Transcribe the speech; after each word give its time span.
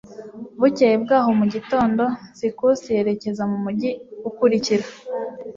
bukeye 0.59 0.95
bwaho 1.03 1.29
mu 1.39 1.45
gitondo, 1.53 2.03
sikusi 2.37 2.87
yerekeza 2.95 3.43
mu 3.51 3.57
mujyi 3.63 3.89
ukurikira 4.29 4.85